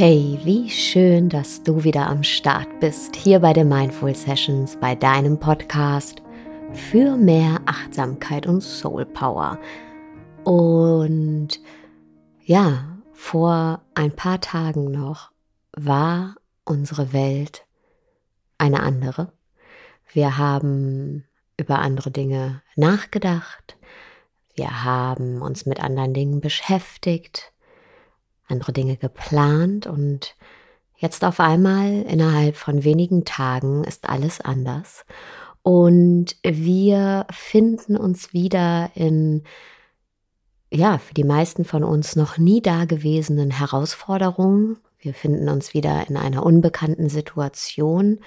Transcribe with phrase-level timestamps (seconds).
[0.00, 5.40] wie schön, dass du wieder am Start bist, hier bei den Mindful Sessions, bei deinem
[5.40, 6.22] Podcast
[6.72, 9.58] für mehr Achtsamkeit und Soul Power.
[10.44, 11.60] Und
[12.44, 15.32] ja, vor ein paar Tagen noch
[15.72, 17.66] war unsere Welt
[18.56, 19.32] eine andere.
[20.12, 21.24] Wir haben
[21.56, 23.76] über andere Dinge nachgedacht.
[24.54, 27.52] Wir haben uns mit anderen Dingen beschäftigt,
[28.48, 30.36] andere Dinge geplant und
[30.96, 35.04] jetzt auf einmal innerhalb von wenigen Tagen ist alles anders.
[35.62, 39.42] Und wir finden uns wieder in,
[40.70, 44.78] ja, für die meisten von uns noch nie dagewesenen Herausforderungen.
[44.98, 48.20] Wir finden uns wieder in einer unbekannten Situation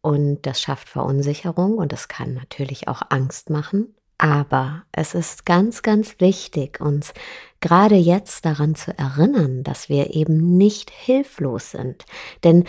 [0.00, 3.94] und das schafft Verunsicherung und das kann natürlich auch Angst machen.
[4.18, 7.14] Aber es ist ganz, ganz wichtig, uns
[7.64, 12.04] gerade jetzt daran zu erinnern, dass wir eben nicht hilflos sind.
[12.44, 12.64] Denn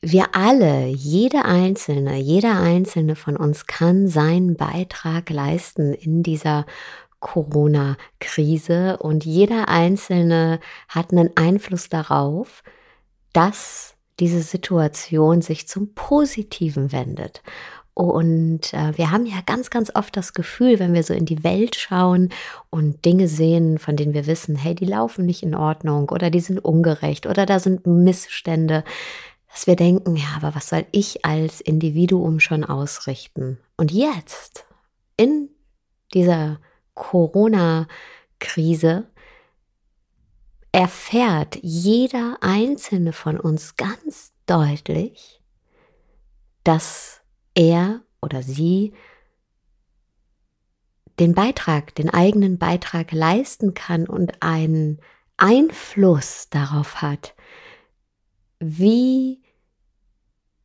[0.00, 6.66] wir alle, jede Einzelne, jeder Einzelne von uns kann seinen Beitrag leisten in dieser
[7.20, 12.64] Corona-Krise und jeder Einzelne hat einen Einfluss darauf,
[13.32, 17.42] dass diese Situation sich zum Positiven wendet.
[17.96, 21.42] Und äh, wir haben ja ganz, ganz oft das Gefühl, wenn wir so in die
[21.42, 22.28] Welt schauen
[22.68, 26.40] und Dinge sehen, von denen wir wissen, hey, die laufen nicht in Ordnung oder die
[26.40, 28.84] sind ungerecht oder da sind Missstände,
[29.50, 33.58] dass wir denken, ja, aber was soll ich als Individuum schon ausrichten?
[33.78, 34.66] Und jetzt,
[35.16, 35.48] in
[36.12, 36.60] dieser
[36.92, 39.06] Corona-Krise,
[40.70, 45.40] erfährt jeder einzelne von uns ganz deutlich,
[46.62, 47.22] dass
[47.56, 48.92] er oder sie
[51.18, 55.00] den Beitrag, den eigenen Beitrag leisten kann und einen
[55.36, 57.34] Einfluss darauf hat,
[58.60, 59.40] wie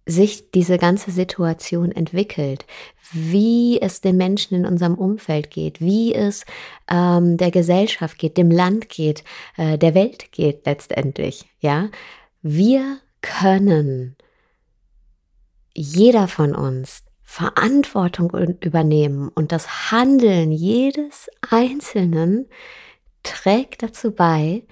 [0.06, 2.66] sich diese ganze Situation entwickelt,
[3.14, 6.44] wie es den Menschen in unserem Umfeld geht, wie es
[6.90, 9.24] ähm, der Gesellschaft geht, dem Land geht,
[9.58, 11.46] äh, der Welt geht letztendlich.
[11.60, 11.90] Ja,
[12.42, 14.16] wir können
[15.74, 22.48] jeder von uns Verantwortung übernehmen und das Handeln jedes Einzelnen
[23.24, 24.64] trägt dazu bei,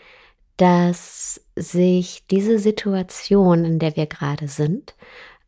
[0.57, 4.95] dass sich diese Situation, in der wir gerade sind,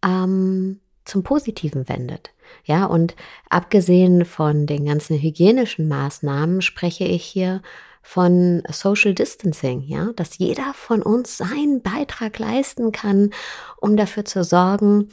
[0.05, 2.31] ähm, zum Positiven wendet.
[2.63, 3.15] Ja, und
[3.49, 7.61] abgesehen von den ganzen hygienischen Maßnahmen spreche ich hier
[8.01, 13.31] von Social Distancing, ja, dass jeder von uns seinen Beitrag leisten kann,
[13.77, 15.09] um dafür zu sorgen,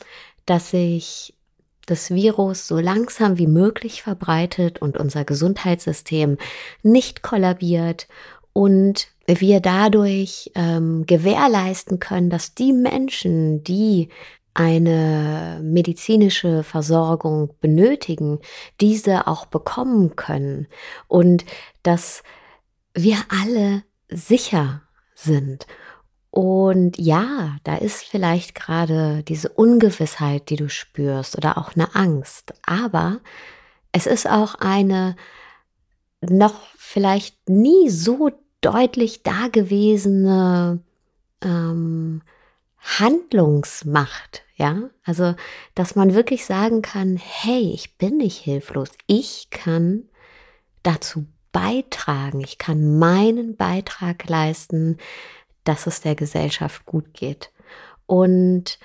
[0.47, 1.35] dass sich
[1.87, 6.37] das Virus so langsam wie möglich verbreitet und unser Gesundheitssystem
[6.83, 8.09] nicht kollabiert
[8.53, 14.09] und wir dadurch ähm, gewährleisten können, dass die Menschen, die
[14.55, 18.41] eine medizinische Versorgung benötigen,
[18.81, 20.67] diese auch bekommen können.
[21.07, 21.45] Und
[21.85, 22.25] dass
[23.03, 24.83] wir alle sicher
[25.15, 25.67] sind
[26.31, 32.53] und ja, da ist vielleicht gerade diese Ungewissheit, die du spürst oder auch eine Angst.
[32.65, 33.21] Aber
[33.93, 35.17] es ist auch eine
[36.21, 40.81] noch vielleicht nie so deutlich dagewesene
[41.43, 42.23] ähm,
[42.79, 44.45] Handlungsmacht.
[44.57, 45.35] Ja, also,
[45.75, 48.91] dass man wirklich sagen kann, hey, ich bin nicht hilflos.
[49.07, 50.05] Ich kann
[50.83, 52.41] dazu beitragen.
[52.41, 54.99] Ich kann meinen Beitrag leisten,
[55.65, 57.51] dass es der Gesellschaft gut geht.
[58.07, 58.79] Und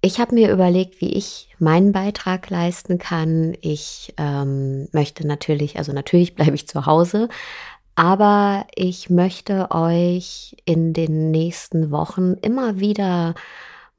[0.00, 3.56] ich habe mir überlegt, wie ich meinen Beitrag leisten kann.
[3.60, 7.28] Ich ähm, möchte natürlich, also natürlich bleibe ich zu Hause,
[7.94, 13.34] aber ich möchte euch in den nächsten Wochen immer wieder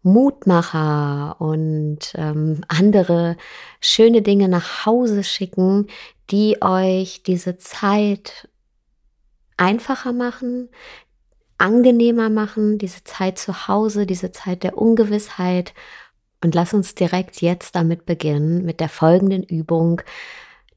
[0.03, 3.35] Mutmacher und ähm, andere
[3.81, 5.87] schöne Dinge nach Hause schicken,
[6.31, 8.49] die euch diese Zeit
[9.57, 10.69] einfacher machen,
[11.57, 15.73] angenehmer machen, diese Zeit zu Hause, diese Zeit der Ungewissheit.
[16.41, 20.01] Und lass uns direkt jetzt damit beginnen, mit der folgenden Übung.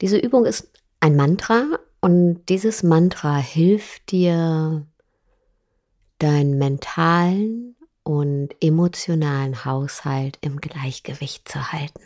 [0.01, 4.85] Diese Übung ist ein Mantra und dieses Mantra hilft dir,
[6.19, 12.01] deinen mentalen und emotionalen Haushalt im Gleichgewicht zu halten.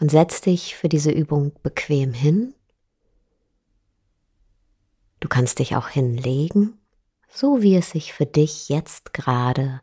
[0.00, 2.54] Und setz dich für diese Übung bequem hin.
[5.20, 6.78] Du kannst dich auch hinlegen,
[7.28, 9.82] so wie es sich für dich jetzt gerade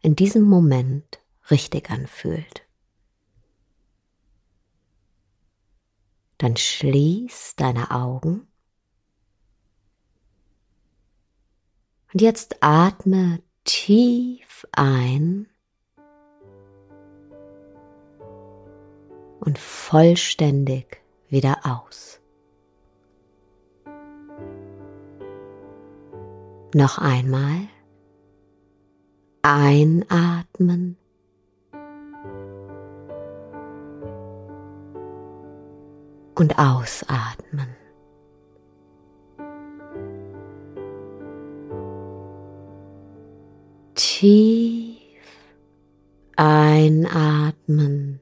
[0.00, 1.20] in diesem Moment
[1.50, 2.66] richtig anfühlt.
[6.38, 8.46] Dann schließ deine Augen.
[12.12, 15.48] Und jetzt atme tief ein
[19.40, 22.20] und vollständig wieder aus.
[26.74, 27.68] Noch einmal
[29.42, 30.96] einatmen
[36.34, 37.76] und ausatmen.
[43.94, 45.00] Tief
[46.36, 48.20] einatmen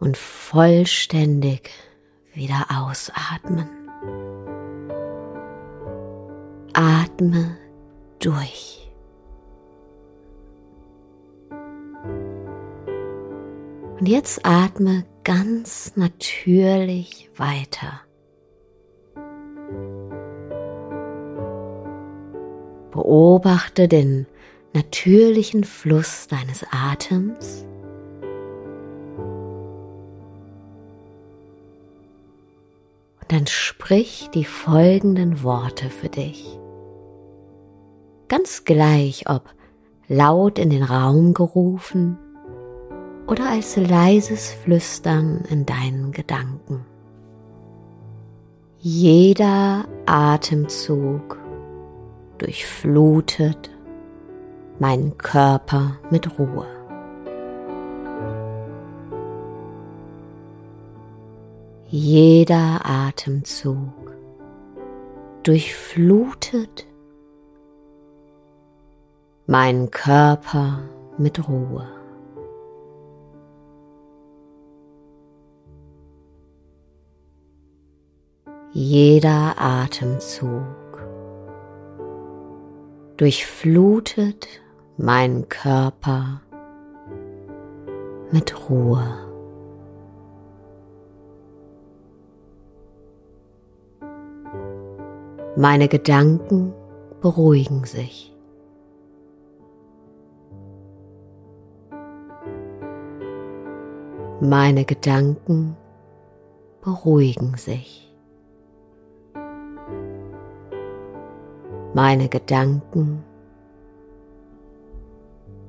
[0.00, 1.70] und vollständig
[2.32, 3.68] wieder ausatmen.
[6.72, 7.56] Atme
[8.20, 8.90] durch.
[13.98, 18.00] Und jetzt atme ganz natürlich weiter.
[22.92, 24.26] Beobachte den
[24.72, 27.67] natürlichen Fluss deines Atems.
[33.28, 36.58] Dann sprich die folgenden Worte für dich.
[38.28, 39.44] Ganz gleich, ob
[40.08, 42.18] laut in den Raum gerufen
[43.26, 46.84] oder als leises Flüstern in deinen Gedanken.
[48.78, 51.38] Jeder Atemzug
[52.38, 53.70] durchflutet
[54.78, 56.77] meinen Körper mit Ruhe.
[61.90, 64.14] Jeder Atemzug
[65.42, 66.86] durchflutet
[69.46, 70.82] meinen Körper
[71.16, 71.88] mit Ruhe.
[78.72, 80.66] Jeder Atemzug
[83.16, 84.46] durchflutet
[84.98, 86.42] meinen Körper
[88.30, 89.27] mit Ruhe.
[95.60, 96.72] Meine Gedanken
[97.20, 98.32] beruhigen sich.
[104.40, 105.76] Meine Gedanken
[106.80, 108.08] beruhigen sich.
[111.92, 113.24] Meine Gedanken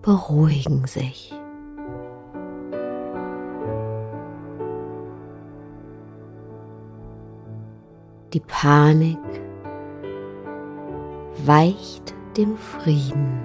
[0.03, 1.33] beruhigen sich.
[8.33, 9.48] Die Panik
[11.45, 13.39] weicht dem Frieden.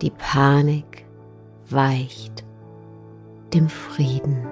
[0.00, 1.04] Die Panik
[1.70, 2.44] weicht
[3.54, 4.46] dem Frieden.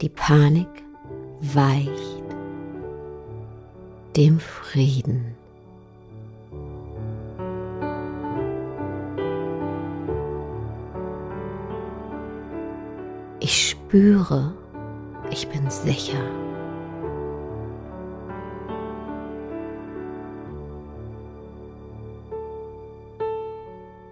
[0.00, 0.84] Die Panik
[1.40, 2.24] weicht
[4.16, 5.35] dem Frieden.
[13.48, 14.54] Ich spüre,
[15.30, 16.18] ich bin sicher.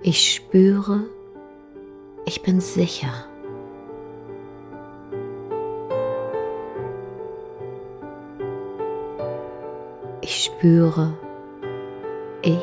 [0.03, 1.01] Ich spüre,
[2.27, 3.27] ich bin sicher.
[10.65, 11.13] spüre,
[12.43, 12.63] ich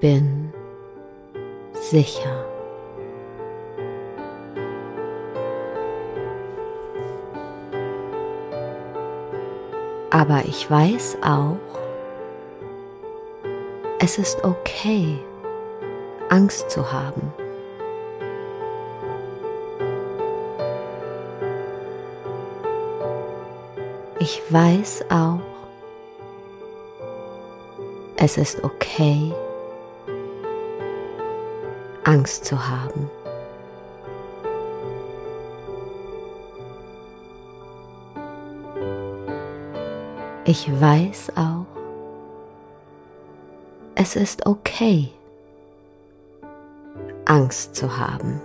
[0.00, 0.52] bin
[1.72, 2.41] sicher.
[10.32, 11.58] Aber ich weiß auch,
[13.98, 15.18] es ist okay,
[16.30, 17.34] Angst zu haben.
[24.20, 25.40] Ich weiß auch,
[28.16, 29.34] es ist okay,
[32.04, 33.10] Angst zu haben.
[40.44, 41.66] Ich weiß auch,
[43.94, 45.08] es ist okay,
[47.26, 48.40] Angst zu haben.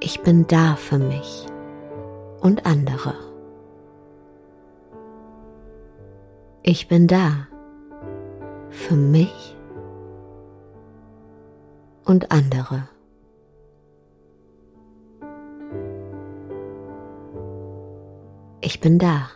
[0.00, 1.46] Ich bin da für mich
[2.40, 3.14] und andere.
[6.62, 7.48] Ich bin da
[8.70, 9.54] für mich
[12.06, 12.88] und andere.
[18.68, 19.28] Ich bin da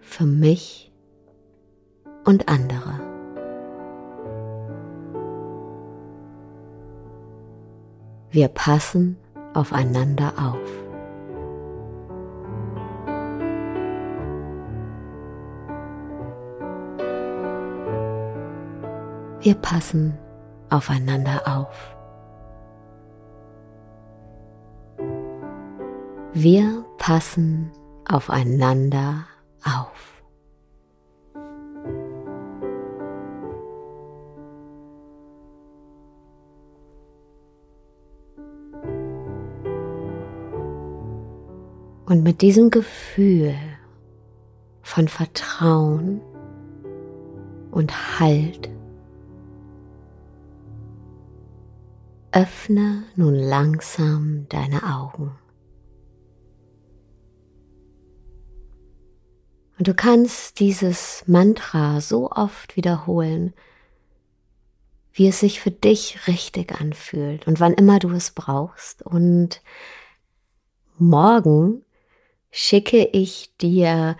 [0.00, 0.90] für mich
[2.24, 2.98] und andere.
[8.30, 9.18] Wir passen
[9.52, 10.66] aufeinander auf.
[19.42, 20.16] Wir passen
[20.70, 21.96] aufeinander auf.
[26.32, 27.72] Wir passen
[28.08, 29.26] aufeinander
[29.64, 30.22] auf.
[42.06, 43.54] Und mit diesem Gefühl
[44.82, 46.20] von Vertrauen
[47.72, 48.70] und Halt
[52.30, 55.32] öffne nun langsam deine Augen.
[59.78, 63.52] Und du kannst dieses Mantra so oft wiederholen,
[65.12, 69.02] wie es sich für dich richtig anfühlt und wann immer du es brauchst.
[69.02, 69.62] Und
[70.98, 71.84] morgen
[72.50, 74.16] schicke ich dir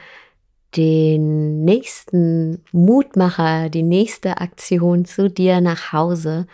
[0.77, 6.47] den nächsten Mutmacher, die nächste Aktion zu dir nach Hause.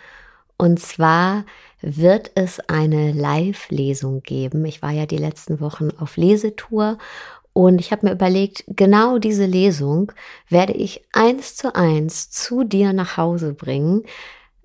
[0.55, 1.45] Und zwar
[1.81, 4.63] wird es eine Live-Lesung geben.
[4.63, 6.97] Ich war ja die letzten Wochen auf Lesetour
[7.53, 10.11] und ich habe mir überlegt, genau diese Lesung
[10.49, 14.03] werde ich eins zu eins zu dir nach Hause bringen.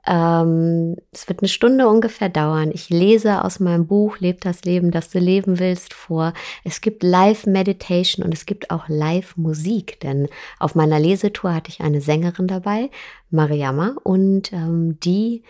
[0.07, 2.71] Ähm, es wird eine Stunde ungefähr dauern.
[2.73, 6.33] Ich lese aus meinem Buch Leb das Leben, das du leben willst vor.
[6.65, 10.29] Es gibt Live-Meditation und es gibt auch Live-Musik, denn
[10.59, 12.91] auf meiner Lesetour hatte ich eine Sängerin dabei,
[13.31, 15.43] Mariama, und ähm, die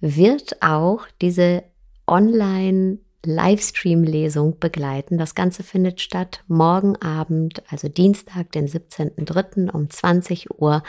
[0.00, 1.64] wird auch diese
[2.06, 5.18] Online- Livestream-Lesung begleiten.
[5.18, 9.70] Das Ganze findet statt morgen Abend, also Dienstag, den 17.03.
[9.70, 10.82] um 20 Uhr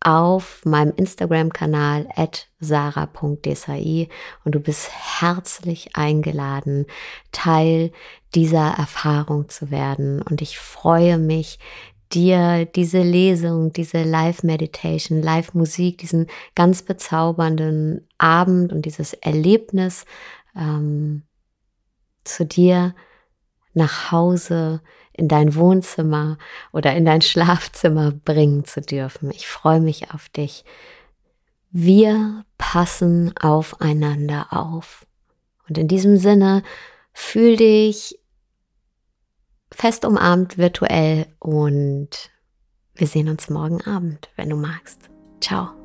[0.00, 4.08] auf meinem Instagram-Kanal at sarah.desai
[4.44, 6.86] und du bist herzlich eingeladen,
[7.32, 7.90] Teil
[8.34, 10.22] dieser Erfahrung zu werden.
[10.22, 11.58] Und ich freue mich,
[12.12, 20.04] dir diese Lesung, diese Live-Meditation, Live-Musik, diesen ganz bezaubernden Abend und dieses Erlebnis
[20.56, 21.22] ähm,
[22.28, 22.94] zu dir
[23.74, 24.82] nach Hause
[25.12, 26.38] in dein Wohnzimmer
[26.72, 29.30] oder in dein Schlafzimmer bringen zu dürfen.
[29.30, 30.64] Ich freue mich auf dich.
[31.70, 35.06] Wir passen aufeinander auf.
[35.68, 36.62] Und in diesem Sinne,
[37.12, 38.18] fühl dich
[39.72, 42.30] fest umarmt virtuell und
[42.94, 45.10] wir sehen uns morgen Abend, wenn du magst.
[45.40, 45.77] Ciao.